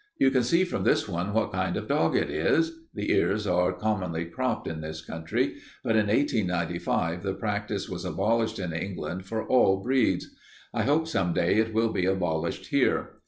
You 0.17 0.31
can 0.31 0.41
see 0.41 0.63
from 0.63 0.83
this 0.83 1.07
one 1.07 1.31
what 1.31 1.51
kind 1.53 1.77
of 1.77 1.87
dog 1.87 2.15
it 2.15 2.31
is. 2.31 2.71
The 2.91 3.11
ears 3.11 3.45
are 3.45 3.71
commonly 3.71 4.25
cropped 4.25 4.65
in 4.67 4.81
this 4.81 4.99
country, 4.99 5.57
but 5.83 5.95
in 5.95 6.07
1895 6.07 7.21
the 7.21 7.35
practice 7.35 7.87
was 7.87 8.03
abolished 8.03 8.57
in 8.57 8.73
England 8.73 9.25
for 9.27 9.45
all 9.47 9.77
breeds. 9.83 10.31
I 10.73 10.85
hope 10.85 11.07
some 11.07 11.33
day 11.33 11.57
it 11.57 11.71
will 11.71 11.89
be 11.93 12.07
abolished 12.07 12.69
here. 12.71 13.11